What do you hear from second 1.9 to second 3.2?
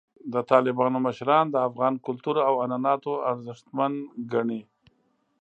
کلتور او عنعناتو